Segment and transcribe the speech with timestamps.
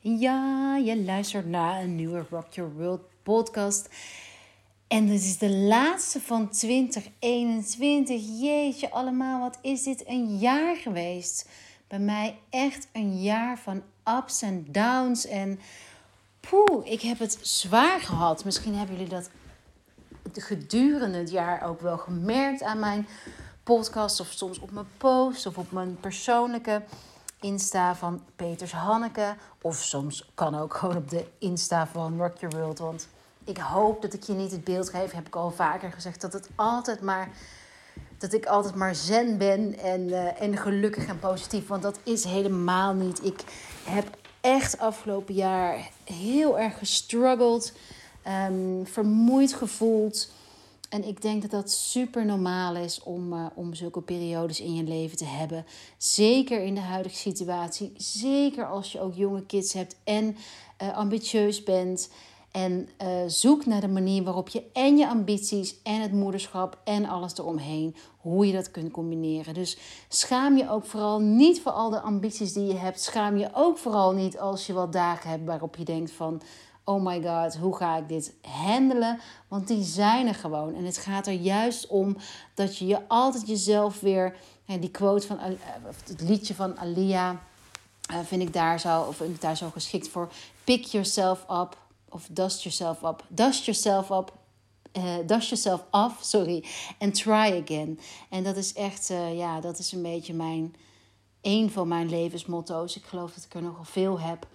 [0.00, 3.88] Ja, je luistert naar een nieuwe Rock Your World podcast.
[4.88, 8.40] En dit is de laatste van 2021.
[8.40, 11.48] Jeetje, allemaal, wat is dit een jaar geweest?
[11.88, 13.82] Bij mij echt een jaar van
[14.18, 15.26] ups en downs.
[15.26, 15.60] En
[16.40, 18.44] poeh, ik heb het zwaar gehad.
[18.44, 19.30] Misschien hebben jullie dat
[20.32, 23.06] gedurende het jaar ook wel gemerkt aan mijn
[23.62, 24.20] podcast.
[24.20, 26.82] Of soms op mijn post of op mijn persoonlijke
[27.40, 29.34] Insta van Peters Hanneke.
[29.62, 32.78] Of soms kan ook gewoon op de Insta van Rock Your World.
[32.78, 33.08] Want
[33.44, 36.32] ik hoop dat ik je niet het beeld geef, heb ik al vaker gezegd, dat
[36.32, 37.28] het altijd maar.
[38.18, 41.66] Dat ik altijd maar zen ben en, uh, en gelukkig en positief.
[41.66, 43.24] Want dat is helemaal niet.
[43.24, 43.40] Ik
[43.84, 47.72] heb echt afgelopen jaar heel erg gestruggeld.
[48.50, 50.30] Um, vermoeid gevoeld.
[50.88, 54.82] En ik denk dat dat super normaal is om, uh, om zulke periodes in je
[54.82, 55.66] leven te hebben.
[55.96, 57.92] Zeker in de huidige situatie.
[57.96, 60.36] Zeker als je ook jonge kids hebt en
[60.82, 62.10] uh, ambitieus bent.
[62.50, 67.04] En uh, zoek naar de manier waarop je en je ambities en het moederschap en
[67.04, 69.54] alles eromheen, hoe je dat kunt combineren.
[69.54, 73.00] Dus schaam je ook vooral niet voor al de ambities die je hebt.
[73.00, 76.42] Schaam je ook vooral niet als je wat dagen hebt waarop je denkt van
[76.88, 79.20] oh my god, hoe ga ik dit handelen?
[79.48, 80.74] Want die zijn er gewoon.
[80.74, 82.16] En het gaat er juist om
[82.54, 85.38] dat je je altijd jezelf weer, die quote van,
[86.06, 87.40] het liedje van Alia,
[88.10, 90.32] eh, vind ik daar zo, of vind ik daar zo geschikt voor.
[90.64, 91.76] Pick yourself up,
[92.08, 93.24] of dust yourself up.
[93.28, 94.32] Dust yourself up,
[94.92, 96.64] uh, dust yourself off, sorry,
[96.98, 98.00] and try again.
[98.30, 100.74] En dat is echt, ja, dat is een beetje mijn,
[101.42, 102.96] een van mijn levensmotto's.
[102.96, 104.46] Ik geloof dat ik er nogal veel heb.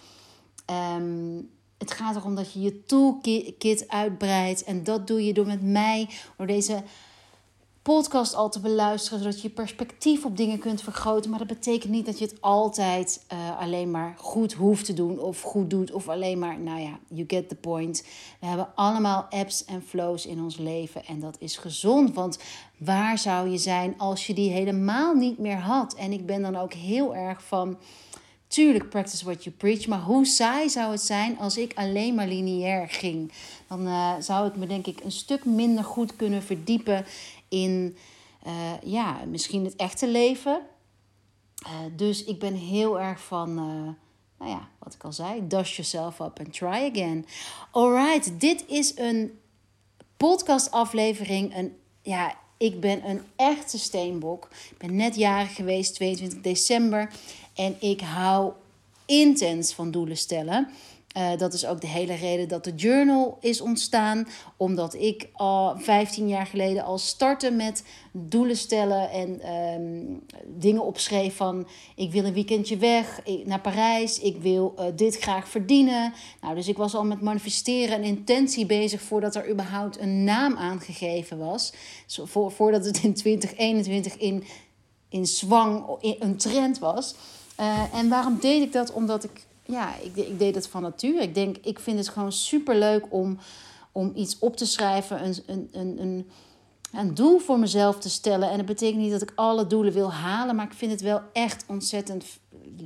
[0.70, 1.50] Um,
[1.84, 4.64] het gaat erom dat je je toolkit uitbreidt.
[4.64, 6.84] En dat doe je door met mij, door deze
[7.82, 11.30] podcast al te beluisteren, zodat je je perspectief op dingen kunt vergroten.
[11.30, 15.20] Maar dat betekent niet dat je het altijd uh, alleen maar goed hoeft te doen
[15.20, 15.92] of goed doet.
[15.92, 18.06] Of alleen maar, nou ja, you get the point.
[18.40, 22.14] We hebben allemaal apps en flows in ons leven en dat is gezond.
[22.14, 22.40] Want
[22.78, 25.94] waar zou je zijn als je die helemaal niet meer had?
[25.94, 27.78] En ik ben dan ook heel erg van
[28.54, 29.88] Tuurlijk, practice what you preach.
[29.88, 33.32] Maar hoe saai zou het zijn als ik alleen maar lineair ging?
[33.68, 37.06] Dan uh, zou ik me denk ik een stuk minder goed kunnen verdiepen
[37.50, 37.98] in
[38.48, 38.54] uh,
[38.84, 40.62] ja, misschien het echte leven.
[41.64, 43.54] Uh, dus ik ben heel erg van,
[44.40, 47.26] nou ja, wat ik al zei, dust yourself up and try again.
[47.72, 49.40] Alright, dit is een
[50.18, 51.56] podcastaflevering.
[51.56, 54.50] Een, ja, ik ben een echte steenbok.
[54.70, 57.12] Ik ben net jarig geweest, 22 december.
[57.56, 58.52] En ik hou
[59.06, 60.70] intens van doelen stellen.
[61.18, 64.28] Uh, dat is ook de hele reden dat de journal is ontstaan.
[64.58, 71.36] Omdat ik al 15 jaar geleden al startte met doelen stellen en um, dingen opschreef
[71.36, 76.14] van ik wil een weekendje weg naar Parijs, ik wil uh, dit graag verdienen.
[76.42, 80.58] Nou, dus ik was al met manifesteren en intentie bezig voordat er überhaupt een naam
[80.58, 81.74] aangegeven was.
[82.06, 84.44] Zo, voor, voordat het in 2021 in,
[85.10, 85.86] in zwang
[86.20, 87.16] een trend was.
[87.60, 88.92] Uh, en waarom deed ik dat?
[88.92, 91.22] Omdat ik, ja, ik, ik deed het van nature.
[91.22, 93.38] Ik denk, ik vind het gewoon super leuk om,
[93.92, 96.30] om iets op te schrijven, een, een, een, een,
[96.94, 98.50] een doel voor mezelf te stellen.
[98.50, 101.22] En dat betekent niet dat ik alle doelen wil halen, maar ik vind het wel
[101.34, 102.26] echt ontzettend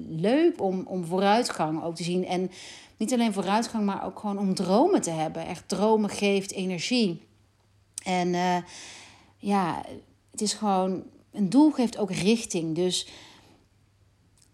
[0.09, 2.25] leuk om, om vooruitgang ook te zien.
[2.25, 2.51] En
[2.97, 5.45] niet alleen vooruitgang, maar ook gewoon om dromen te hebben.
[5.45, 7.21] Echt dromen geeft energie.
[8.03, 8.57] En uh,
[9.37, 9.83] ja,
[10.31, 12.75] het is gewoon, een doel geeft ook richting.
[12.75, 13.07] Dus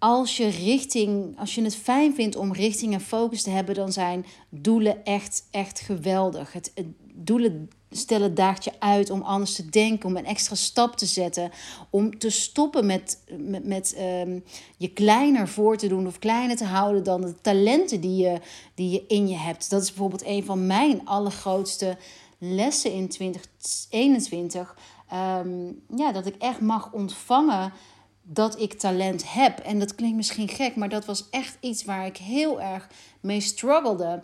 [0.04, 3.92] als je richting, als je het fijn vindt om richting en focus te hebben, dan
[3.92, 6.54] zijn doelen echt, echt geweldig.
[6.54, 6.72] Het,
[7.14, 11.52] doelen stellen daagt je uit om anders te denken, om een extra stap te zetten,
[11.90, 14.44] om te stoppen met, met, met um,
[14.78, 18.40] je kleiner voor te doen of kleiner te houden dan de talenten die je,
[18.76, 19.70] die je in je hebt.
[19.70, 21.98] Dat is bijvoorbeeld een van mijn allergrootste
[22.38, 24.76] lessen in 2021.
[25.14, 27.74] Um, ehm, ja, dat ik echt mag ontvangen
[28.24, 29.60] dat ik talent heb.
[29.60, 32.90] En dat klinkt misschien gek, maar dat was echt iets waar ik heel erg
[33.22, 34.22] mee struggelde.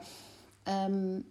[0.87, 1.25] Um,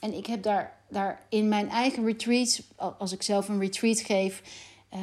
[0.00, 2.62] en ik heb daar, daar in mijn eigen retreats,
[2.98, 4.42] als ik zelf een retreat geef,
[4.94, 5.00] uh,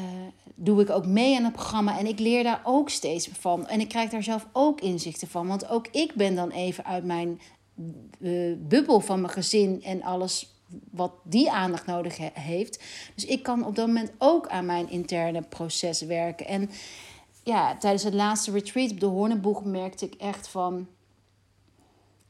[0.55, 1.99] doe ik ook mee aan het programma.
[1.99, 3.67] En ik leer daar ook steeds van.
[3.67, 5.47] En ik krijg daar zelf ook inzichten van.
[5.47, 7.41] Want ook ik ben dan even uit mijn
[8.19, 10.56] uh, bubbel van mijn gezin en alles
[10.91, 12.83] wat die aandacht nodig heeft.
[13.15, 16.47] Dus ik kan op dat moment ook aan mijn interne proces werken.
[16.47, 16.69] En
[17.43, 20.87] ja, tijdens het laatste retreat op de Horneboeg merkte ik echt van...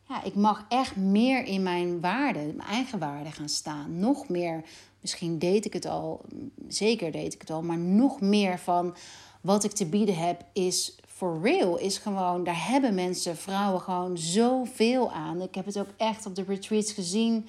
[0.10, 4.00] Ja, ik mag echt meer in mijn waarde, mijn eigen waarde gaan staan.
[4.00, 4.64] Nog meer,
[5.02, 6.22] misschien deed ik het al,
[6.68, 8.96] zeker deed ik het al, maar nog meer van
[9.42, 14.18] wat ik te bieden heb is for real is gewoon, daar hebben mensen, vrouwen gewoon
[14.18, 15.42] zoveel aan.
[15.42, 17.48] Ik heb het ook echt op de retreats gezien.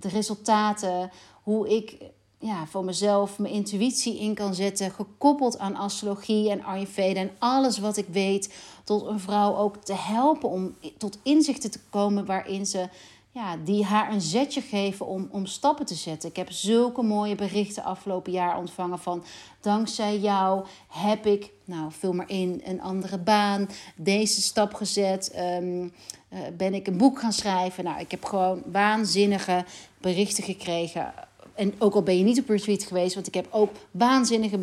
[0.00, 1.10] De resultaten,
[1.42, 1.96] hoe ik
[2.38, 7.78] ja, voor mezelf mijn intuïtie in kan zetten, gekoppeld aan astrologie en Ayurveda en alles
[7.78, 8.54] wat ik weet,
[8.84, 12.88] tot een vrouw ook te helpen om tot inzichten te komen waarin ze
[13.34, 16.28] ja, die haar een zetje geven om, om stappen te zetten.
[16.28, 19.24] Ik heb zulke mooie berichten afgelopen jaar ontvangen van
[19.60, 25.88] dankzij jou heb ik, nou vul maar in, een andere baan, deze stap gezet, ehm,
[26.28, 27.84] eh, ben ik een boek gaan schrijven.
[27.84, 29.64] Nou, ik heb gewoon waanzinnige
[29.98, 31.14] berichten gekregen
[31.54, 34.58] en ook al ben je niet op retreat geweest, want ik heb ook waanzinnige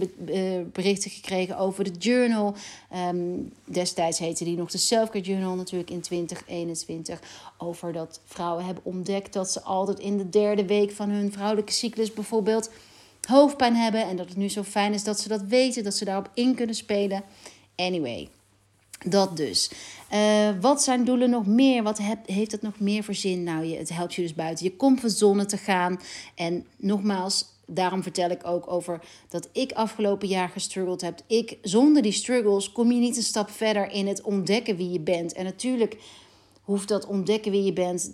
[0.71, 2.55] berichten gekregen over de journal.
[2.89, 3.17] Ehm,
[3.65, 7.21] destijds heette die nog de Selfcare Journal natuurlijk in 2021.
[7.57, 11.71] Over dat vrouwen hebben ontdekt dat ze altijd in de derde week van hun vrouwelijke
[11.71, 12.71] cyclus bijvoorbeeld
[13.27, 14.07] hoofdpijn hebben.
[14.07, 16.55] En dat het nu zo fijn is dat ze dat weten, dat ze daarop in
[16.55, 17.23] kunnen spelen.
[17.75, 18.29] Anyway,
[19.05, 19.71] dat dus.
[20.13, 21.83] Uh, wat zijn doelen nog meer?
[21.83, 23.43] Wat heb, heeft het nog meer voor zin?
[23.43, 25.99] Nou, je, het helpt je dus buiten je comfortzone te gaan.
[26.35, 31.21] En nogmaals, daarom vertel ik ook over dat ik afgelopen jaar gestruggeld heb.
[31.27, 34.99] Ik, zonder die struggles kom je niet een stap verder in het ontdekken wie je
[34.99, 35.33] bent.
[35.33, 35.97] En natuurlijk
[36.61, 38.13] hoeft dat ontdekken wie je bent,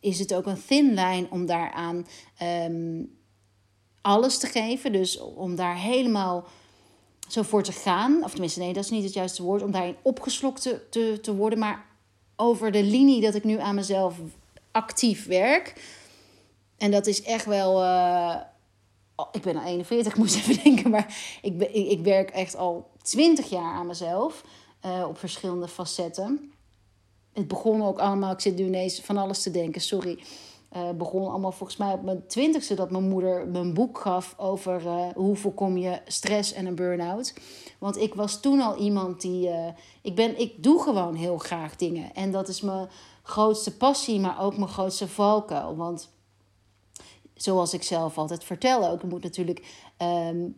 [0.00, 2.06] is het ook een thin line om daaraan
[2.42, 3.16] um,
[4.00, 4.92] alles te geven.
[4.92, 6.46] Dus om daar helemaal
[7.28, 8.24] zo voor te gaan.
[8.24, 9.62] Of tenminste, nee, dat is niet het juiste woord.
[9.62, 11.58] Om daarin opgeslokt te, te, te worden.
[11.58, 11.86] Maar
[12.36, 14.16] over de linie dat ik nu aan mezelf
[14.70, 15.96] actief werk.
[16.76, 17.82] En dat is echt wel.
[17.82, 18.36] Uh,
[19.32, 20.90] ik ben al 41, ik moest even denken.
[20.90, 24.44] Maar ik, ik, werk echt al 20 jaar aan mezelf.
[24.86, 26.52] Uh, op verschillende facetten.
[27.32, 28.32] Het begon ook allemaal.
[28.32, 30.18] Ik zit nu ineens van alles te denken, sorry.
[30.76, 34.34] Uh, begon allemaal volgens mij op mijn twintigste dat mijn moeder me een boek gaf
[34.36, 37.34] over uh, hoe voorkom je stress en een burn-out.
[37.78, 39.48] Want ik was toen al iemand die.
[39.48, 39.66] Uh,
[40.02, 42.14] ik, ben, ik doe gewoon heel graag dingen.
[42.14, 42.88] En dat is mijn
[43.22, 45.76] grootste passie, maar ook mijn grootste valkuil.
[45.76, 46.10] Want
[47.34, 50.56] zoals ik zelf altijd vertel ook, er moet natuurlijk um,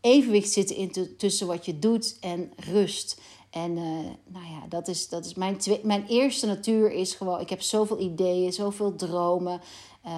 [0.00, 3.20] evenwicht zitten in tussen wat je doet en rust.
[3.50, 3.84] En uh,
[4.26, 8.00] nou ja, dat is, dat is mijn, mijn eerste natuur is gewoon, ik heb zoveel
[8.00, 9.60] ideeën, zoveel dromen,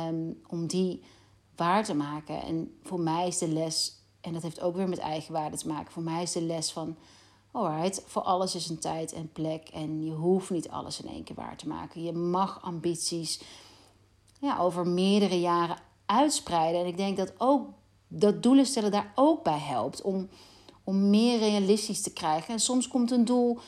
[0.09, 1.03] um, om die
[1.57, 2.43] waar te maken.
[2.43, 5.93] En voor mij is de les, en dat heeft ook weer met eigenwaarde te maken,
[5.93, 6.97] voor mij is de les van,
[7.51, 11.25] alright, voor alles is een tijd en plek en je hoeft niet alles in één
[11.25, 12.03] keer waar te maken.
[12.03, 13.41] Je mag ambities
[14.41, 15.77] ja, over meerdere jaren
[16.07, 16.81] uitspreiden.
[16.81, 17.69] En ik denk dat ook
[18.09, 20.29] dat doelen stellen daar ook bij helpt om
[20.85, 22.55] om meer realistisch te krijgen.
[22.55, 23.59] En soms komt een doel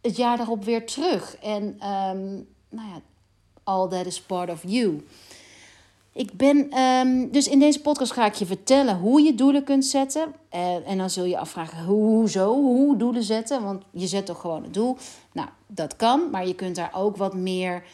[0.00, 1.36] het jaar daarop weer terug.
[1.36, 3.00] En um, nou ja,
[3.64, 5.04] all that is part of you.
[6.12, 9.84] Ik ben, um, dus in deze podcast ga ik je vertellen hoe je doelen kunt
[9.84, 10.34] zetten.
[10.54, 13.62] Uh, en dan zul je afvragen, hoezo, hoe doelen zetten?
[13.62, 14.96] Want je zet toch gewoon een doel.
[15.32, 17.84] Nou, dat kan, maar je kunt daar ook wat meer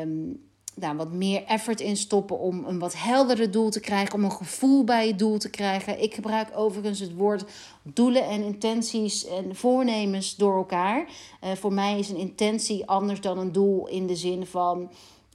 [0.00, 0.47] um,
[0.80, 4.32] daar wat meer effort in stoppen om een wat helderder doel te krijgen, om een
[4.32, 6.02] gevoel bij je doel te krijgen.
[6.02, 7.44] Ik gebruik overigens het woord
[7.82, 11.08] doelen en intenties en voornemens door elkaar.
[11.44, 14.90] Uh, voor mij is een intentie anders dan een doel in de zin van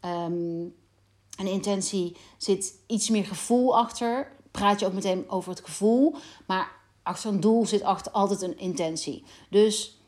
[0.05, 0.73] um,
[1.37, 4.31] een intentie zit iets meer gevoel achter.
[4.51, 6.15] Praat je ook meteen over het gevoel,
[6.47, 6.71] maar
[7.03, 9.23] achter een doel zit achter altijd een intentie.
[9.49, 10.01] Dus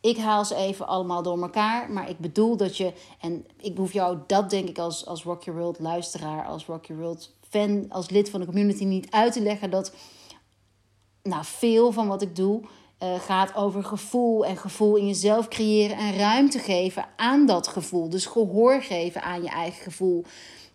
[0.00, 1.90] ik haal ze even allemaal door elkaar.
[1.90, 2.92] Maar ik bedoel dat je.
[3.20, 7.02] En ik hoef jou dat denk ik als, als Rock World luisteraar, als Rock Your
[7.02, 9.92] World fan, als lid van de community niet uit te leggen dat.
[11.22, 12.62] Nou, veel van wat ik doe
[13.02, 18.08] uh, gaat over gevoel en gevoel in jezelf creëren en ruimte geven aan dat gevoel.
[18.08, 20.24] Dus gehoor geven aan je eigen gevoel.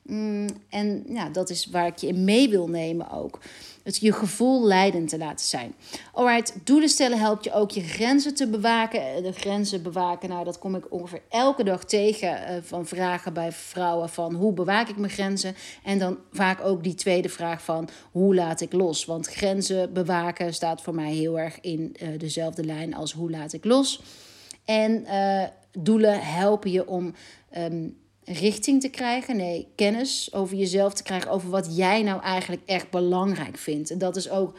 [0.01, 3.39] Mm, en ja, dat is waar ik je in mee wil nemen ook.
[3.83, 5.75] Het je gevoel leidend te laten zijn.
[6.13, 9.01] Alright, doelen stellen helpt je ook je grenzen te bewaken.
[9.01, 13.33] Eh, de grenzen bewaken, nou dat kom ik ongeveer elke dag tegen uh, van vragen
[13.33, 15.55] bij vrouwen van hoe bewaak ik mijn grenzen?
[15.83, 19.05] En dan vaak ook die tweede vraag van hoe laat ik los?
[19.05, 23.53] Want grenzen bewaken staat voor mij heel erg in uh, dezelfde lijn als hoe laat
[23.53, 24.01] ik los.
[24.65, 25.05] En
[25.79, 27.13] doelen helpen je om
[27.57, 29.37] um, richting te krijgen.
[29.37, 31.31] Nee, kennis over jezelf te krijgen.
[31.31, 33.91] Over wat jij nou eigenlijk echt belangrijk vindt.
[33.91, 34.57] En dat is ook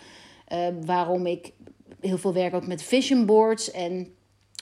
[0.52, 1.52] uh, waarom ik
[2.00, 3.70] heel veel werk ook met vision boards.
[3.70, 4.14] En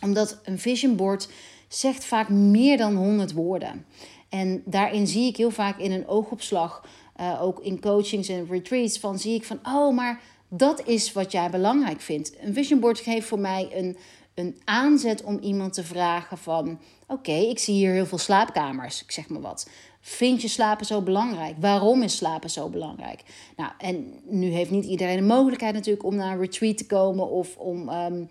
[0.04, 1.28] omdat een vision board
[1.68, 3.86] zegt vaak meer dan 100 woorden.
[4.28, 6.84] En daarin zie ik heel vaak in een oogopslag,
[7.20, 11.32] uh, ook in coachings en retreats, van zie ik van, oh, maar dat is wat
[11.32, 12.32] jij belangrijk vindt.
[12.40, 13.96] Een vision board geeft voor mij een,
[14.40, 16.80] een aanzet om iemand te vragen van...
[17.06, 19.68] oké, ik zie hier heel veel slaapkamers, ik zeg maar wat.
[20.00, 21.54] Vind je slapen zo belangrijk?
[21.58, 23.22] Waarom is slapen zo belangrijk?
[23.56, 27.28] Nou, en nu heeft niet iedereen de mogelijkheid natuurlijk om naar een retreat te komen...
[27.28, 28.28] of om um,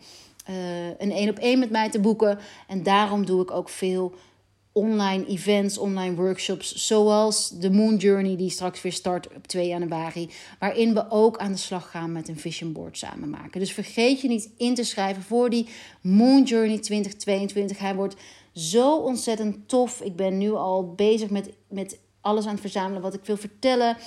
[0.97, 2.39] een één op één met mij te boeken.
[2.67, 4.13] En daarom doe ik ook veel
[4.71, 10.29] online events, online workshops, zoals de Moon Journey, die straks weer start op 2 januari,
[10.59, 13.59] waarin we ook aan de slag gaan met een vision board samen maken.
[13.59, 15.67] Dus vergeet je niet in te schrijven voor die
[16.01, 17.79] Moon Journey 2022.
[17.79, 18.15] Hij wordt
[18.53, 20.01] zo ontzettend tof.
[20.01, 23.97] Ik ben nu al bezig met, met alles aan het verzamelen wat ik wil vertellen.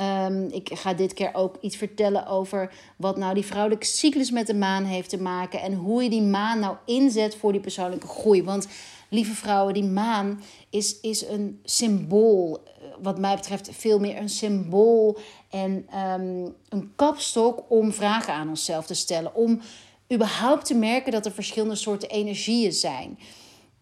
[0.00, 4.46] Um, ik ga dit keer ook iets vertellen over wat nou die vrouwelijke cyclus met
[4.46, 5.60] de maan heeft te maken.
[5.60, 8.42] En hoe je die maan nou inzet voor die persoonlijke groei.
[8.42, 8.68] Want
[9.08, 12.62] lieve vrouwen, die maan is, is een symbool.
[12.64, 12.72] Eh,
[13.02, 15.18] wat mij betreft veel meer een symbool
[15.50, 19.34] en um, een kapstok om vragen aan onszelf te stellen.
[19.34, 19.60] Om
[20.12, 23.18] überhaupt te merken dat er verschillende soorten energieën zijn.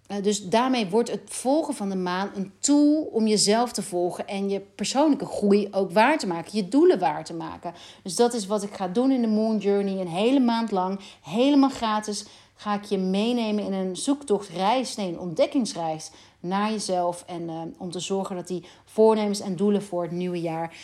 [0.09, 4.27] Uh, dus daarmee wordt het volgen van de maan een tool om jezelf te volgen
[4.27, 7.75] en je persoonlijke groei ook waar te maken, je doelen waar te maken.
[8.03, 11.01] Dus dat is wat ik ga doen in de Moon Journey, een hele maand lang,
[11.23, 12.25] helemaal gratis
[12.55, 17.25] ga ik je meenemen in een zoektocht, reis, nee, een ontdekkingsreis naar jezelf.
[17.27, 20.77] En uh, om te zorgen dat die voornemens en doelen voor het nieuwe jaar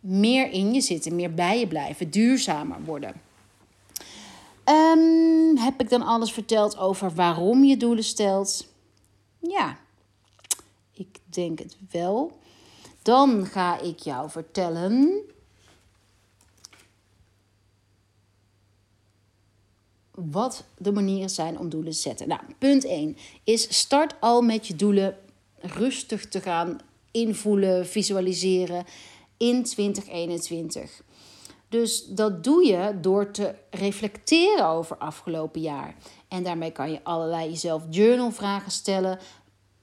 [0.00, 3.14] meer in je zitten, meer bij je blijven, duurzamer worden.
[4.64, 8.66] Um, heb ik dan alles verteld over waarom je doelen stelt?
[9.38, 9.76] Ja,
[10.92, 12.38] ik denk het wel.
[13.02, 15.22] Dan ga ik jou vertellen
[20.14, 22.28] wat de manieren zijn om doelen te zetten.
[22.28, 25.16] Nou, punt 1 is start al met je doelen
[25.60, 26.80] rustig te gaan
[27.10, 28.84] invoelen, visualiseren
[29.36, 31.02] in 2021.
[31.68, 35.94] Dus dat doe je door te reflecteren over afgelopen jaar.
[36.28, 39.18] En daarmee kan je allerlei jezelf journalvragen stellen.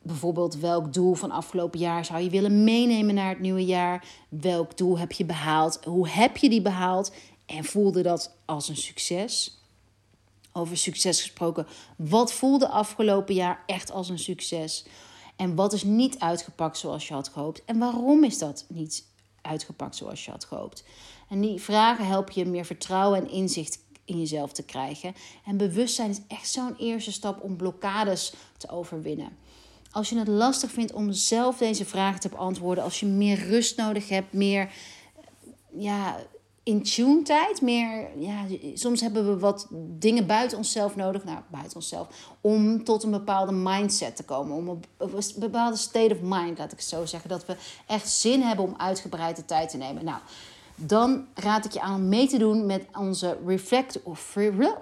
[0.01, 4.05] Bijvoorbeeld, welk doel van afgelopen jaar zou je willen meenemen naar het nieuwe jaar?
[4.29, 5.79] Welk doel heb je behaald?
[5.83, 7.11] Hoe heb je die behaald?
[7.45, 9.60] En voelde dat als een succes?
[10.53, 14.85] Over succes gesproken, wat voelde afgelopen jaar echt als een succes?
[15.35, 17.65] En wat is niet uitgepakt zoals je had gehoopt?
[17.65, 19.05] En waarom is dat niet
[19.41, 20.83] uitgepakt zoals je had gehoopt?
[21.29, 25.13] En die vragen helpen je meer vertrouwen en inzicht in jezelf te krijgen.
[25.45, 29.37] En bewustzijn is echt zo'n eerste stap om blokkades te overwinnen.
[29.91, 33.77] Als je het lastig vindt om zelf deze vragen te beantwoorden, als je meer rust
[33.77, 34.71] nodig hebt, meer
[35.73, 36.19] ja,
[36.71, 37.61] in tune tijd.
[37.61, 42.07] Meer, ja, soms hebben we wat dingen buiten onszelf nodig, nou buiten onszelf,
[42.41, 44.55] om tot een bepaalde mindset te komen.
[44.55, 47.29] Om een, bepaalde state of mind, laat ik het zo zeggen.
[47.29, 47.55] Dat we
[47.87, 50.05] echt zin hebben om uitgebreide tijd te nemen.
[50.05, 50.19] Nou,
[50.75, 54.35] dan raad ik je aan om mee te doen met onze Reflect, of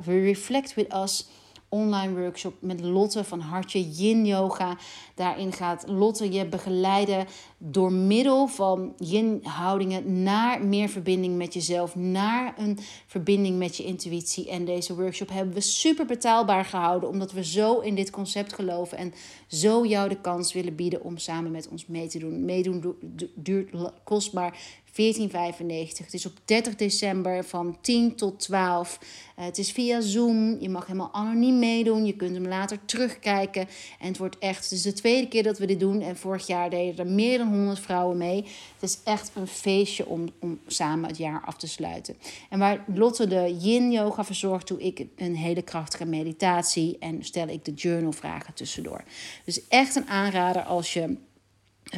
[0.05, 1.27] Reflect with Us
[1.69, 4.77] online workshop met Lotte van Hartje Yin Yoga.
[5.15, 11.95] Daarin gaat Lotte je begeleiden door middel van yin houdingen naar meer verbinding met jezelf,
[11.95, 14.49] naar een verbinding met je intuïtie.
[14.49, 18.97] En deze workshop hebben we super betaalbaar gehouden, omdat we zo in dit concept geloven
[18.97, 19.13] en
[19.47, 22.45] zo jou de kans willen bieden om samen met ons mee te doen.
[22.45, 22.95] Meedoen
[23.35, 23.71] duurt
[24.03, 24.57] kostbaar
[24.99, 26.05] 1495.
[26.05, 28.99] Het is op 30 december van 10 tot 12.
[29.01, 30.57] Uh, het is via Zoom.
[30.59, 32.05] Je mag helemaal anoniem meedoen.
[32.05, 33.67] Je kunt hem later terugkijken.
[33.99, 36.01] En het wordt echt, is de tweede keer dat we dit doen.
[36.01, 38.45] En vorig jaar deden er meer dan 100 vrouwen mee.
[38.79, 42.15] Het is echt een feestje om, om samen het jaar af te sluiten.
[42.49, 46.97] En waar Lotte de yin yoga verzorgt, doe ik een hele krachtige meditatie.
[46.99, 49.03] En stel ik de journalvragen tussendoor.
[49.45, 51.17] Dus echt een aanrader als je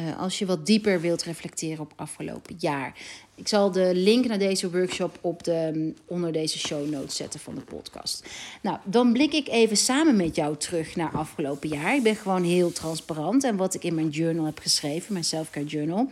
[0.00, 2.94] uh, als je wat dieper wilt reflecteren op afgelopen jaar.
[3.34, 7.40] Ik zal de link naar deze workshop op de, mm, onder deze show notes zetten
[7.40, 8.26] van de podcast.
[8.62, 11.94] Nou, dan blik ik even samen met jou terug naar afgelopen jaar.
[11.96, 15.66] Ik ben gewoon heel transparant en wat ik in mijn journal heb geschreven, mijn selfcare
[15.66, 16.10] journal.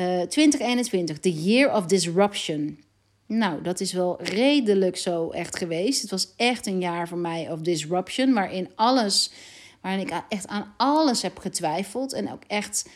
[0.00, 2.78] Uh, 2021, the year of disruption.
[3.26, 6.00] Nou, dat is wel redelijk zo echt geweest.
[6.00, 9.30] Het was echt een jaar voor mij of disruption, waarin alles
[9.86, 12.12] waarin ik echt aan alles heb getwijfeld.
[12.12, 12.88] En ook echt,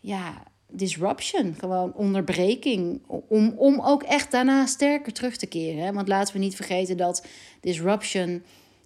[0.00, 3.02] ja, disruption, gewoon onderbreking.
[3.28, 5.94] Om, om ook echt daarna sterker terug te keren.
[5.94, 7.26] Want laten we niet vergeten dat
[7.60, 8.42] disruption,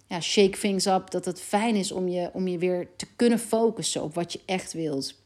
[0.07, 3.39] ja, shake things up, dat het fijn is om je, om je weer te kunnen
[3.39, 5.21] focussen op wat je echt wilt.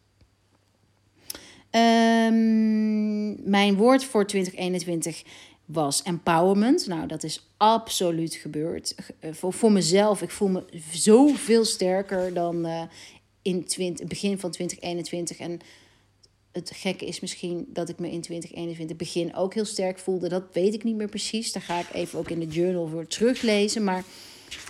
[1.72, 5.24] Um, mijn woord voor 2021
[5.68, 6.88] was empowerment.
[6.88, 8.96] Nou, dat is absoluut gebeurd.
[9.20, 12.82] Eh, voor, voor mezelf, ik voel me zoveel sterker dan uh,
[13.42, 15.38] in 20, begin van 2021.
[15.38, 15.60] En
[16.52, 20.30] het gekke is misschien dat ik me in 2021 begin ook heel sterk voelde.
[20.30, 21.52] Dat weet ik niet meer precies.
[21.52, 23.84] Daar ga ik even ook in de journal voor teruglezen.
[23.84, 24.04] Maar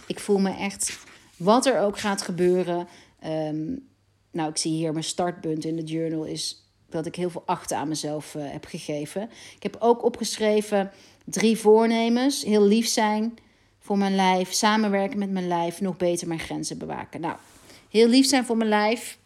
[0.08, 0.98] ik voel me echt,
[1.38, 2.88] wat er ook gaat gebeuren.
[3.26, 3.88] Um,
[4.32, 7.78] nou, ik zie hier mijn startpunt in de journal is dat ik heel veel achten
[7.78, 9.30] aan mezelf uh, heb gegeven.
[9.56, 10.92] Ik heb ook opgeschreven
[11.26, 12.44] drie voornemens.
[12.44, 13.38] Heel lief zijn,
[13.80, 17.22] voor mijn lijf, samenwerken met mijn lijf, nog beter mijn grenzen bewaken.
[17.22, 17.36] Nou,
[17.90, 19.18] heel lief zijn voor mijn lijf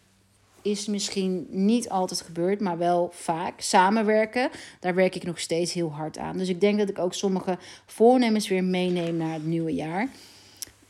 [0.62, 3.62] is misschien niet altijd gebeurd, maar wel vaak.
[3.62, 4.50] Samenwerken,
[4.80, 6.38] daar werk ik nog steeds heel hard aan.
[6.38, 10.10] Dus ik denk dat ik ook sommige voornemens weer meeneem naar het nieuwe jaar.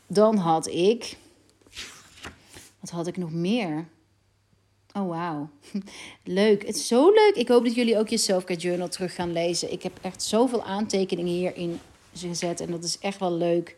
[0.06, 1.16] Dan had ik.
[2.80, 3.86] Wat had ik nog meer?
[4.92, 5.48] Oh, wauw.
[6.24, 6.66] Leuk.
[6.66, 7.32] Het is zo leuk.
[7.34, 9.72] Ik hoop dat jullie ook je Selfcare Journal terug gaan lezen.
[9.72, 11.80] Ik heb echt zoveel aantekeningen hierin
[12.14, 12.60] gezet.
[12.60, 13.76] En dat is echt wel leuk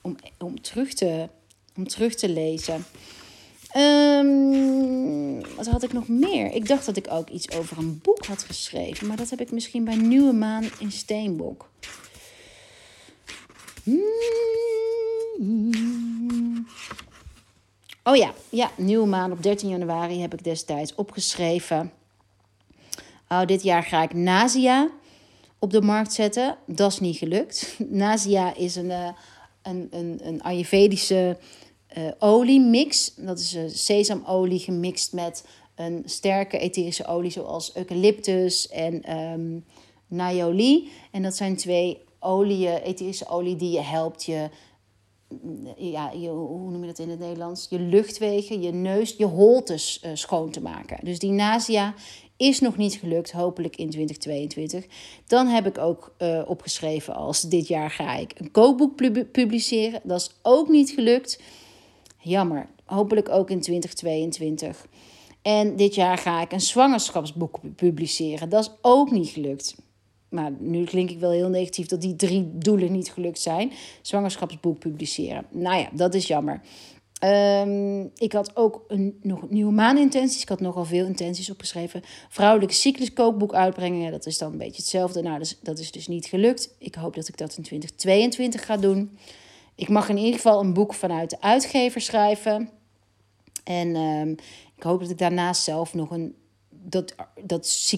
[0.00, 1.28] om, om, terug, te,
[1.76, 2.84] om terug te lezen.
[3.76, 6.52] Um, wat had ik nog meer?
[6.52, 9.06] Ik dacht dat ik ook iets over een boek had geschreven.
[9.06, 11.70] Maar dat heb ik misschien bij Nieuwe Maan in Steenbok.
[13.84, 14.00] Hmm.
[18.10, 21.92] Oh ja, ja, Nieuwe Maan op 13 januari heb ik destijds opgeschreven.
[23.28, 24.90] Oh, dit jaar ga ik Nazia
[25.58, 26.56] op de markt zetten.
[26.66, 27.76] Dat is niet gelukt.
[28.02, 29.08] Nazia is een, eh,
[29.62, 31.38] een, een, een Ayurvedische
[31.98, 33.14] uh, oliemix.
[33.16, 39.64] Dat is uh, sesamolie gemixt met een sterke etherische olie zoals eucalyptus en um.
[41.10, 44.50] En dat zijn twee oliën, etherische olie die je helpt je,
[45.76, 47.66] ja, je, hoe noem je dat in het Nederlands?
[47.70, 51.04] Je luchtwegen, je neus, je holtes uh, schoon te maken.
[51.04, 51.94] Dus die Nasia
[52.36, 54.86] is nog niet gelukt, hopelijk in 2022.
[55.26, 58.96] Dan heb ik ook uh, opgeschreven als dit jaar ga ik een kookboek
[59.32, 60.00] publiceren.
[60.04, 61.40] Dat is ook niet gelukt.
[62.18, 62.68] Jammer.
[62.84, 64.86] Hopelijk ook in 2022.
[65.42, 68.48] En dit jaar ga ik een zwangerschapsboek publiceren.
[68.48, 69.76] Dat is ook niet gelukt.
[70.30, 73.72] Maar nu klink ik wel heel negatief dat die drie doelen niet gelukt zijn.
[74.02, 75.46] Zwangerschapsboek publiceren.
[75.50, 76.60] Nou ja, dat is jammer.
[77.24, 80.42] Um, ik had ook een, nog nieuwe maanintenties.
[80.42, 82.02] Ik had nogal veel intenties opgeschreven.
[82.28, 84.10] Vrouwelijke cycluskookboek uitbrengen.
[84.10, 85.22] Dat is dan een beetje hetzelfde.
[85.22, 86.74] Nou, dat is, dat is dus niet gelukt.
[86.78, 89.18] Ik hoop dat ik dat in 2022 ga doen.
[89.74, 92.70] Ik mag in ieder geval een boek vanuit de uitgever schrijven.
[93.64, 94.30] En um,
[94.76, 96.34] ik hoop dat ik daarnaast zelf nog een
[96.82, 97.14] dat,
[97.44, 97.90] dat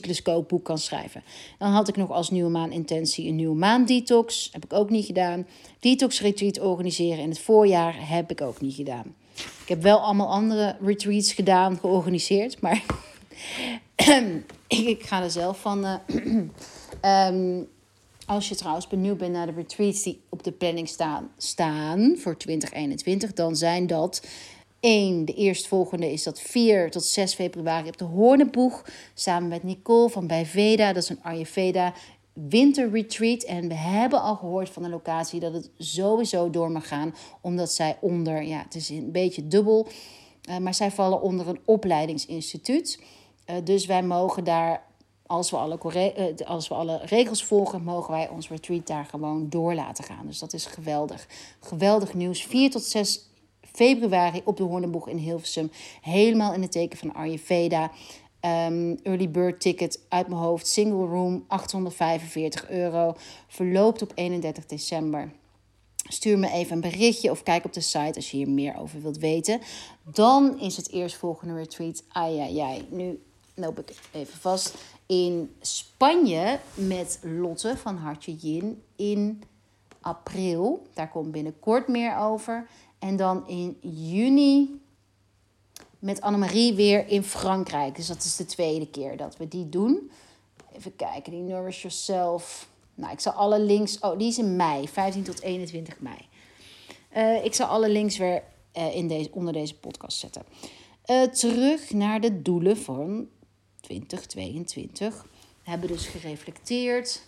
[0.62, 1.22] kan schrijven.
[1.58, 4.48] Dan had ik nog als nieuwe maan intentie een nieuwe maan detox.
[4.52, 5.46] Heb ik ook niet gedaan.
[5.80, 9.14] Detox retreat organiseren in het voorjaar heb ik ook niet gedaan.
[9.34, 12.60] Ik heb wel allemaal andere retreats gedaan, georganiseerd.
[12.60, 12.82] Maar
[14.66, 15.84] ik, ga er zelf van.
[15.84, 17.68] Uh, um,
[18.26, 22.36] Als je trouwens benieuwd bent naar de retreats die op de planning staan, staan voor
[22.36, 24.26] 2021, dan zijn dat
[24.82, 25.24] 1.
[25.24, 28.84] De eerstvolgende is dat 4 tot 6 februari op de Hoorneboeg.
[29.14, 30.92] Samen met Nicole van Bijveda.
[30.92, 31.92] Dat is een Ayurveda
[32.32, 33.42] winterretreat.
[33.42, 37.14] En we hebben al gehoord van de locatie dat het sowieso door mag gaan.
[37.40, 39.86] Omdat zij onder, ja, het is een beetje dubbel.
[40.48, 43.02] Uh, maar zij vallen onder een opleidingsinstituut.
[43.50, 44.82] Uh, dus wij mogen daar
[45.26, 49.48] als we, alle, eh, als we alle regels volgen, mogen wij ons retreat daar gewoon
[49.48, 50.26] door laten gaan.
[50.26, 51.26] Dus dat is geweldig.
[51.60, 52.44] Geweldig nieuws.
[52.44, 53.30] 4 tot 6
[53.72, 55.70] februari op de Hoornboeg in Hilversum.
[56.00, 57.90] Helemaal in het teken van Ayurveda.
[58.44, 60.66] Um, early bird ticket uit mijn hoofd.
[60.66, 63.14] Single room, 845 euro.
[63.46, 65.32] Verloopt op 31 december.
[66.08, 69.02] Stuur me even een berichtje of kijk op de site als je hier meer over
[69.02, 69.60] wilt weten.
[70.12, 72.02] Dan is het eerstvolgende retreat.
[72.08, 72.86] Ai, ai, ai.
[72.90, 73.22] Nu
[73.54, 74.74] loop ik even vast
[75.06, 79.42] in Spanje met Lotte van Hartje Jin in
[80.00, 80.86] april.
[80.94, 82.66] Daar komt binnenkort meer over.
[83.02, 84.80] En dan in juni
[85.98, 87.96] met Annemarie weer in Frankrijk.
[87.96, 90.10] Dus dat is de tweede keer dat we die doen.
[90.72, 92.68] Even kijken, die Nourish Yourself.
[92.94, 93.98] Nou, ik zal alle links...
[93.98, 96.16] Oh, die is in mei, 15 tot 21 mei.
[97.16, 98.42] Uh, ik zal alle links weer
[98.76, 100.42] uh, in deze, onder deze podcast zetten.
[101.06, 103.28] Uh, terug naar de doelen van
[103.80, 105.22] 2022.
[105.64, 107.26] We hebben dus gereflecteerd.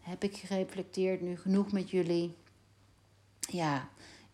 [0.00, 2.34] Heb ik gereflecteerd nu genoeg met jullie?
[3.40, 3.88] Ja,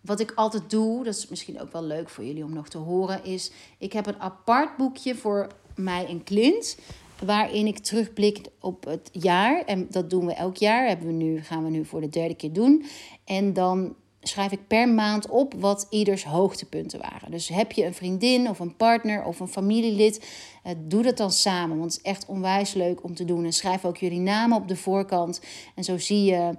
[0.07, 2.79] wat ik altijd doe, dat is misschien ook wel leuk voor jullie om nog te
[2.79, 6.79] horen, is ik heb een apart boekje voor mij en Clint.
[7.25, 9.64] Waarin ik terugblik op het jaar.
[9.64, 10.88] En dat doen we elk jaar.
[10.88, 12.85] Hebben we nu, gaan we nu voor de derde keer doen.
[13.25, 17.31] En dan schrijf ik per maand op wat ieders hoogtepunten waren.
[17.31, 20.27] Dus heb je een vriendin of een partner of een familielid,
[20.62, 21.79] eh, doe dat dan samen.
[21.79, 23.45] Want het is echt onwijs leuk om te doen.
[23.45, 25.40] En schrijf ook jullie namen op de voorkant.
[25.75, 26.57] En zo zie je,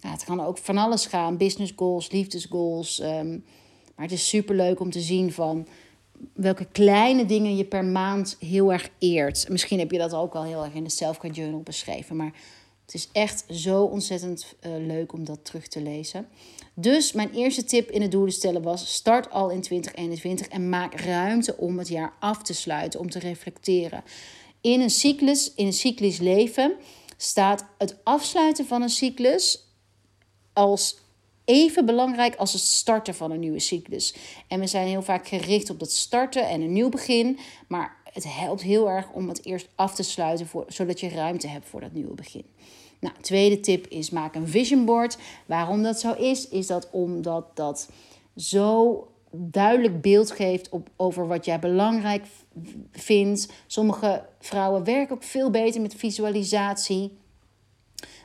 [0.00, 3.00] ja, het kan ook van alles gaan: business goals, liefdesgoals.
[3.00, 3.44] Um,
[3.98, 5.66] maar het is super leuk om te zien van
[6.34, 9.48] welke kleine dingen je per maand heel erg eert.
[9.48, 12.16] Misschien heb je dat ook al heel erg in de Self-Care Journal beschreven.
[12.16, 12.32] Maar
[12.84, 16.26] het is echt zo ontzettend uh, leuk om dat terug te lezen.
[16.74, 21.00] Dus mijn eerste tip in het doelen stellen was: start al in 2021 en maak
[21.00, 24.04] ruimte om het jaar af te sluiten, om te reflecteren.
[24.60, 26.74] In een cyclus, in een cyclisch leven,
[27.16, 29.67] staat het afsluiten van een cyclus
[30.58, 30.98] als
[31.44, 34.14] even belangrijk als het starten van een nieuwe cyclus.
[34.48, 37.38] En we zijn heel vaak gericht op dat starten en een nieuw begin.
[37.68, 41.48] Maar het helpt heel erg om het eerst af te sluiten, voor, zodat je ruimte
[41.48, 42.44] hebt voor dat nieuwe begin.
[43.00, 45.18] Nou, tweede tip is maak een vision board.
[45.46, 47.90] Waarom dat zo is, is dat omdat dat
[48.36, 52.26] zo duidelijk beeld geeft op, over wat jij belangrijk
[52.92, 53.52] vindt.
[53.66, 57.18] Sommige vrouwen werken ook veel beter met visualisatie.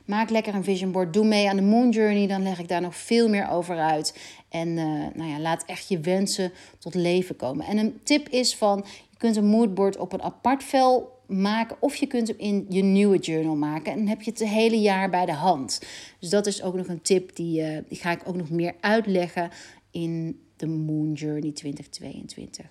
[0.05, 1.13] Maak lekker een vision board.
[1.13, 2.27] Doe mee aan de Moon Journey.
[2.27, 4.17] Dan leg ik daar nog veel meer over uit.
[4.49, 7.65] En uh, nou ja, laat echt je wensen tot leven komen.
[7.65, 11.77] En een tip is van, je kunt een moodboard op een apart vel maken.
[11.79, 13.91] Of je kunt hem in je nieuwe journal maken.
[13.91, 15.81] En dan heb je het, het hele jaar bij de hand.
[16.19, 17.35] Dus dat is ook nog een tip.
[17.35, 19.49] Die, uh, die ga ik ook nog meer uitleggen
[19.91, 22.65] in de Moon Journey 2022.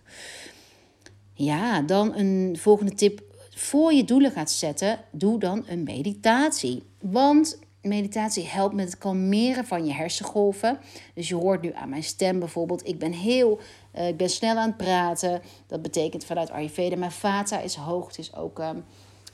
[1.34, 3.22] Ja, dan een volgende tip.
[3.54, 6.82] Voor je doelen gaat zetten, doe dan een meditatie.
[7.00, 10.78] Want meditatie helpt met het kalmeren van je hersengolven.
[11.14, 12.86] Dus je hoort nu aan mijn stem bijvoorbeeld.
[12.86, 13.60] Ik ben heel,
[13.94, 15.42] uh, ik ben snel aan het praten.
[15.66, 18.06] Dat betekent vanuit Ayurveda, mijn vata is hoog.
[18.06, 18.84] Het is ook um,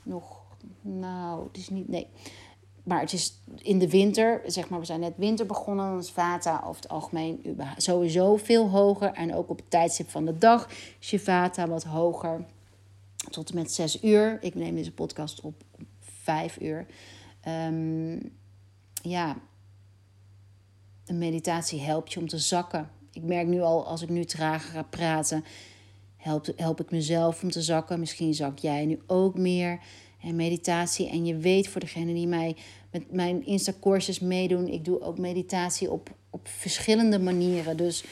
[0.03, 0.41] nog,
[0.81, 2.07] nou, het is niet, nee.
[2.83, 5.87] Maar het is in de winter, zeg maar, we zijn net winter begonnen.
[5.87, 9.13] Dan is vata over het algemeen sowieso veel hoger.
[9.13, 10.69] En ook op het tijdstip van de dag
[11.01, 12.45] is je vata wat hoger.
[13.31, 14.39] Tot en met 6 uur.
[14.41, 16.87] Ik neem deze podcast op om 5 uur.
[17.49, 18.33] Um,
[19.03, 19.37] ja,
[21.07, 22.91] een meditatie helpt je om te zakken.
[23.13, 25.45] Ik merk nu al, als ik nu trager ga praten,
[26.17, 28.01] help, help ik mezelf om te zakken.
[28.01, 29.81] Misschien zak jij nu ook meer.
[30.23, 31.09] En meditatie.
[31.09, 32.57] En je weet voor degene die mij
[32.91, 37.77] met mijn Insta-courses meedoen, ik doe ook meditatie op, op verschillende manieren.
[37.77, 38.05] Dus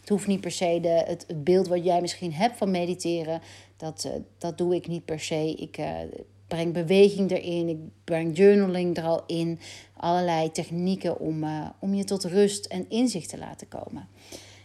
[0.00, 3.40] het hoeft niet per se de, het beeld wat jij misschien hebt van mediteren,
[3.84, 5.54] dat, uh, dat doe ik niet per se.
[5.56, 5.98] Ik uh,
[6.46, 9.58] breng beweging erin, ik breng journaling er al in.
[9.96, 14.08] Allerlei technieken om, uh, om je tot rust en inzicht te laten komen.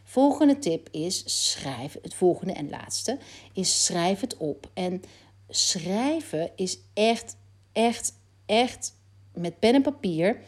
[0.04, 3.18] Volgende tip is schrijf, het volgende en laatste,
[3.54, 4.70] is schrijf het op.
[4.74, 5.02] En
[5.50, 7.38] schrijven is echt,
[7.72, 8.14] echt,
[8.46, 8.96] echt
[9.34, 10.40] met pen en papier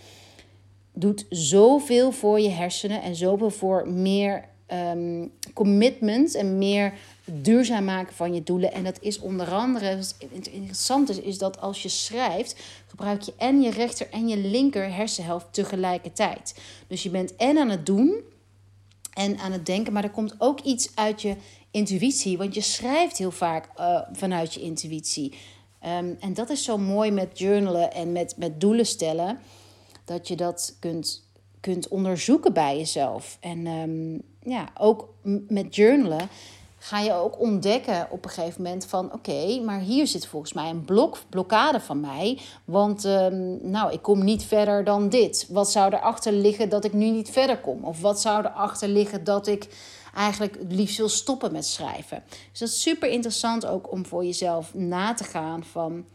[0.93, 6.93] doet zoveel voor je hersenen en zoveel voor meer um, commitment en meer
[7.25, 8.73] duurzaam maken van je doelen.
[8.73, 10.15] En dat is onder andere, wat
[10.51, 12.55] interessant is, is dat als je schrijft,
[12.87, 16.59] gebruik je en je rechter en je linker hersenhelft tegelijkertijd.
[16.87, 18.21] Dus je bent en aan het doen
[19.13, 21.35] en aan het denken, maar er komt ook iets uit je
[21.71, 25.33] intuïtie, want je schrijft heel vaak uh, vanuit je intuïtie.
[25.85, 29.39] Um, en dat is zo mooi met journalen en met, met doelen stellen,
[30.05, 31.27] dat je dat kunt,
[31.59, 33.37] kunt onderzoeken bij jezelf.
[33.39, 35.09] En um, ja, ook
[35.47, 36.29] met journalen
[36.83, 40.69] ga je ook ontdekken op een gegeven moment van oké, maar hier zit volgens mij
[40.69, 42.39] een blok, blokkade van mij.
[42.65, 45.47] Want um, nou, ik kom niet verder dan dit.
[45.49, 47.83] Wat zou erachter liggen dat ik nu niet verder kom?
[47.83, 49.67] Of wat zou erachter liggen dat ik
[50.15, 52.23] eigenlijk het liefst wil stoppen met schrijven?
[52.49, 56.05] Dus dat is super interessant ook om voor jezelf na te gaan van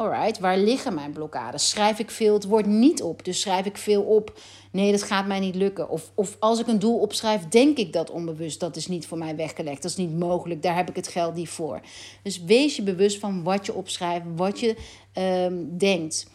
[0.00, 1.68] alright, waar liggen mijn blokkades?
[1.68, 3.24] Schrijf ik veel het woord niet op?
[3.24, 4.38] Dus schrijf ik veel op,
[4.72, 5.88] nee, dat gaat mij niet lukken.
[5.88, 9.18] Of, of als ik een doel opschrijf, denk ik dat onbewust, dat is niet voor
[9.18, 9.82] mij weggelegd.
[9.82, 11.80] Dat is niet mogelijk, daar heb ik het geld niet voor.
[12.22, 14.76] Dus wees je bewust van wat je opschrijft, wat je
[15.14, 16.26] um, denkt.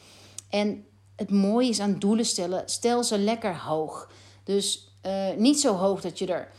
[0.49, 4.11] En het mooie is aan doelen stellen, stel ze lekker hoog.
[4.43, 6.51] Dus uh, niet zo hoog dat je er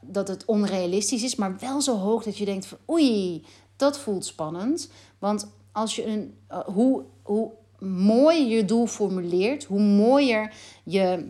[0.00, 3.44] dat het onrealistisch is, maar wel zo hoog dat je denkt van oei,
[3.76, 4.90] dat voelt spannend.
[5.18, 10.52] Want als je een, uh, hoe, hoe mooier je doel formuleert, hoe mooier
[10.84, 11.26] je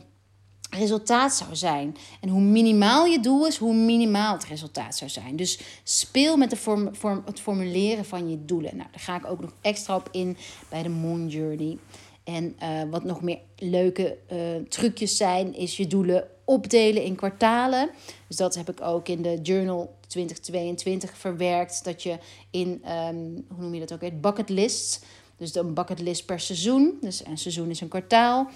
[0.70, 1.96] resultaat zou zijn.
[2.20, 5.36] En hoe minimaal je doel is, hoe minimaal het resultaat zou zijn.
[5.36, 8.76] Dus speel met de vorm, vorm, het formuleren van je doelen.
[8.76, 10.36] Nou, daar ga ik ook nog extra op in
[10.68, 11.78] bij de Moon Journey.
[12.24, 17.90] En uh, wat nog meer leuke uh, trucjes zijn, is je doelen opdelen in kwartalen.
[18.26, 21.84] Dus dat heb ik ook in de Journal 2022 verwerkt.
[21.84, 22.18] Dat je
[22.50, 25.00] in, um, hoe noem je dat ook, het bucket lists.
[25.36, 26.98] Dus een bucket list per seizoen.
[27.00, 28.48] Dus een seizoen is een kwartaal.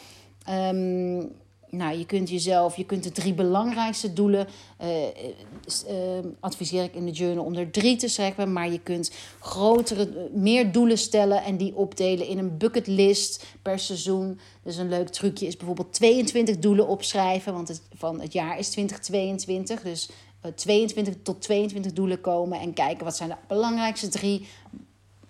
[0.48, 1.32] Um,
[1.70, 4.46] nou, je kunt jezelf, je kunt de drie belangrijkste doelen,
[4.82, 8.52] uh, uh, adviseer ik in de journal om er drie te schrijven.
[8.52, 14.40] Maar je kunt grotere, meer doelen stellen en die opdelen in een bucketlist per seizoen.
[14.62, 18.68] Dus een leuk trucje is bijvoorbeeld 22 doelen opschrijven, want het, van het jaar is
[18.68, 19.82] 2022.
[19.82, 20.10] Dus
[20.54, 24.48] 22 tot 22 doelen komen en kijken wat zijn de belangrijkste drie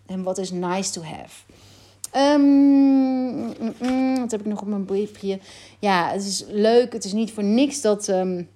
[0.07, 1.42] en wat is nice to have.
[2.16, 3.46] Um,
[4.20, 5.38] wat heb ik nog op mijn briefje?
[5.79, 6.92] Ja, het is leuk.
[6.92, 8.09] Het is niet voor niks dat.
[8.09, 8.49] Um,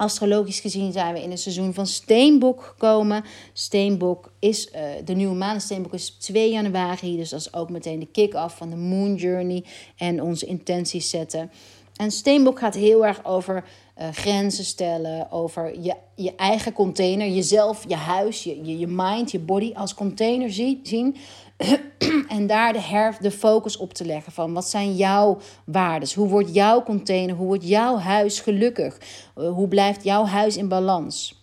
[0.00, 3.24] astrologisch gezien zijn we in het seizoen van Steenbok gekomen.
[3.52, 5.60] Steenbok is uh, de nieuwe maan.
[5.60, 7.16] Steenbok is 2 januari.
[7.16, 9.64] Dus dat is ook meteen de kick-off van de Moon Journey.
[9.96, 11.50] En onze intenties zetten.
[11.96, 13.64] En Steenbok gaat heel erg over
[14.00, 19.30] uh, grenzen stellen, over je, je eigen container, jezelf, je huis, je, je, je mind,
[19.30, 20.50] je body als container
[20.82, 21.16] zien.
[22.28, 26.08] en daar de, her, de focus op te leggen van wat zijn jouw waarden?
[26.14, 28.98] Hoe wordt jouw container, hoe wordt jouw huis gelukkig?
[29.36, 31.38] Uh, hoe blijft jouw huis in balans?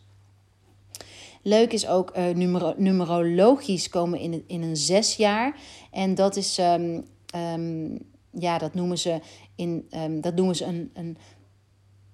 [1.41, 5.59] Leuk is ook uh, numero numerologisch komen in, in een zes jaar.
[5.91, 7.99] En dat is, um, um,
[8.31, 9.19] ja, dat noemen ze,
[9.55, 11.17] in, um, dat noemen ze een, een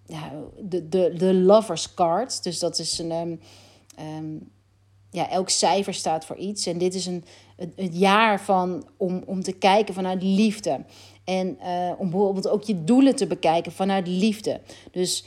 [0.06, 2.44] ja, de, de, de lovers card.
[2.44, 3.40] Dus dat is een,
[5.14, 6.66] ja, elk cijfer staat voor iets.
[6.66, 7.24] En dit is een,
[7.76, 10.86] het, jaar van, om, om te kijken vanuit liefde.
[11.24, 14.62] En uh, om bijvoorbeeld ook je doelen te bekijken vanuit liefde.
[14.92, 15.26] Dus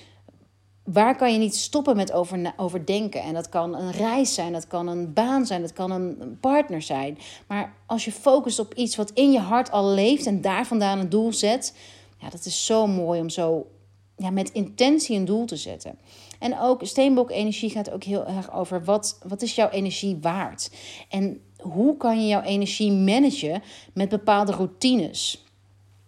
[0.84, 3.22] waar kan je niet stoppen met over, overdenken?
[3.22, 6.82] En dat kan een reis zijn, dat kan een baan zijn, dat kan een partner
[6.82, 7.18] zijn.
[7.46, 10.98] Maar als je focust op iets wat in je hart al leeft en daar vandaan
[10.98, 11.76] een doel zet,
[12.18, 13.66] ja, dat is zo mooi om zo
[14.16, 15.98] ja, met intentie een doel te zetten.
[16.38, 20.70] En ook Steenbok Energie gaat ook heel erg over wat, wat is jouw energie waard?
[21.08, 23.62] En hoe kan je jouw energie managen
[23.94, 25.44] met bepaalde routines?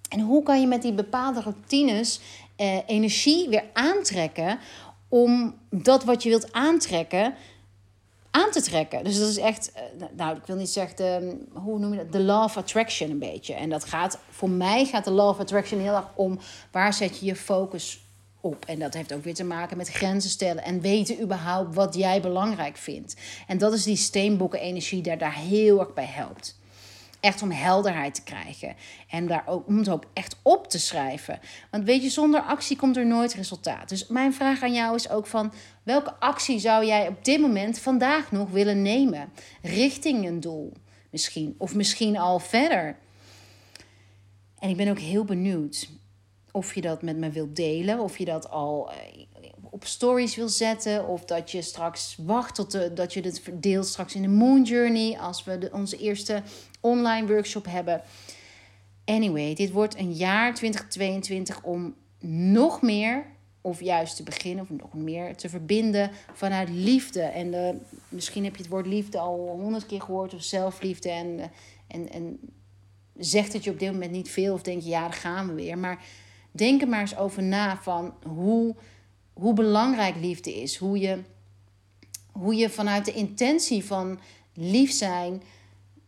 [0.08, 2.20] En hoe kan je met die bepaalde routines
[2.56, 4.58] eh, energie weer aantrekken
[5.08, 7.34] om dat wat je wilt aantrekken
[8.30, 9.04] aan te trekken.
[9.04, 9.82] Dus dat is echt, eh,
[10.16, 12.12] nou, ik wil niet zeggen, de, hoe noem je dat?
[12.12, 13.54] De law of attraction een beetje.
[13.54, 16.38] En dat gaat, voor mij gaat de law of attraction heel erg om
[16.70, 18.06] waar zet je je focus
[18.40, 18.64] op.
[18.64, 22.20] En dat heeft ook weer te maken met grenzen stellen en weten überhaupt wat jij
[22.20, 23.16] belangrijk vindt.
[23.46, 26.57] En dat is die steenbokken energie daar, daar heel erg bij helpt.
[27.20, 28.76] Echt om helderheid te krijgen.
[29.08, 31.40] En daar ook, om het ook echt op te schrijven.
[31.70, 33.88] Want weet je, zonder actie komt er nooit resultaat.
[33.88, 35.52] Dus mijn vraag aan jou is ook van...
[35.82, 39.32] welke actie zou jij op dit moment vandaag nog willen nemen?
[39.62, 40.72] Richting een doel
[41.10, 41.54] misschien.
[41.58, 42.96] Of misschien al verder.
[44.58, 45.88] En ik ben ook heel benieuwd
[46.52, 47.98] of je dat met me wilt delen.
[47.98, 48.96] Of je dat al eh,
[49.70, 51.08] op stories wil zetten.
[51.08, 55.18] Of dat je straks wacht tot dat je het deelt straks in de Moon Journey.
[55.18, 56.42] Als we de, onze eerste
[56.80, 58.02] online workshop hebben.
[59.04, 63.26] Anyway, dit wordt een jaar 2022 om nog meer,
[63.60, 67.20] of juist te beginnen, of nog meer te verbinden vanuit liefde.
[67.20, 67.76] En de,
[68.08, 71.10] misschien heb je het woord liefde al honderd keer gehoord, of zelfliefde.
[71.10, 71.50] En,
[71.86, 72.40] en, en
[73.16, 75.52] zegt het je op dit moment niet veel, of denk je, ja, daar gaan we
[75.52, 75.78] weer.
[75.78, 76.04] Maar
[76.50, 78.74] denk er maar eens over na van hoe,
[79.38, 80.76] hoe belangrijk liefde is.
[80.76, 81.18] Hoe je,
[82.32, 84.18] hoe je vanuit de intentie van
[84.54, 85.42] lief zijn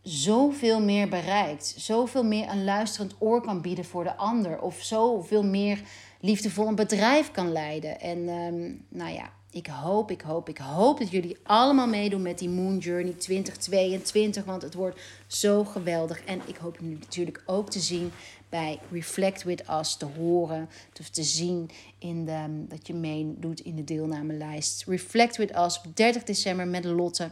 [0.01, 1.73] zoveel meer bereikt.
[1.77, 4.61] Zoveel meer een luisterend oor kan bieden voor de ander.
[4.61, 5.81] Of zoveel meer
[6.19, 7.99] liefdevol een bedrijf kan leiden.
[7.99, 12.39] En um, nou ja, ik hoop, ik hoop, ik hoop dat jullie allemaal meedoen met
[12.39, 14.45] die Moon Journey 2022.
[14.45, 16.23] Want het wordt zo geweldig.
[16.23, 18.11] En ik hoop jullie natuurlijk ook te zien
[18.51, 19.95] bij Reflect With Us.
[19.95, 24.83] Te horen of te zien in de, dat je meedoet in de deelnamelijst.
[24.87, 27.31] Reflect With Us op 30 december met Lotte.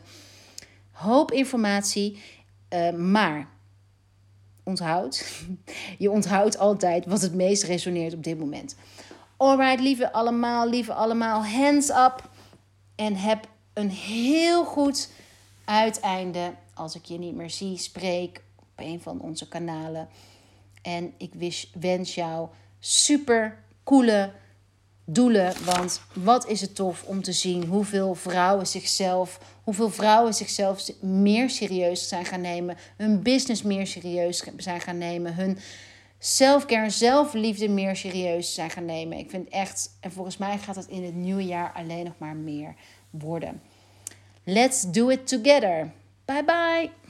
[0.92, 2.22] Hoop informatie.
[2.74, 3.50] Uh, maar
[4.64, 5.44] onthoud,
[5.98, 8.76] je onthoudt altijd wat het meest resoneert op dit moment.
[9.38, 12.30] Alright, lieve allemaal, lieve allemaal, hands up.
[12.96, 15.10] En heb een heel goed
[15.66, 20.08] uiteinde als ik je niet meer zie, spreek op een van onze kanalen.
[20.96, 21.32] En ik
[21.80, 22.48] wens jou
[22.80, 24.32] super coole
[25.06, 25.54] doelen.
[25.66, 31.50] Want wat is het tof om te zien hoeveel vrouwen zichzelf, hoeveel vrouwen zichzelf meer
[31.50, 35.58] serieus zijn gaan nemen, hun business meer serieus zijn gaan nemen, hun
[36.20, 39.18] selfcare zelfliefde meer serieus zijn gaan nemen.
[39.18, 42.36] Ik vind echt, en volgens mij gaat het in het nieuwe jaar alleen nog maar
[42.36, 42.76] meer
[43.10, 43.62] worden.
[44.44, 45.92] Let's do it together.
[46.26, 47.09] Bye bye.